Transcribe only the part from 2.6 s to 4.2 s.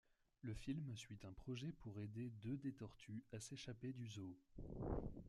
tortues à s'échapper du